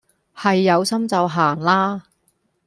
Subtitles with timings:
[0.35, 2.01] 係有心就行啦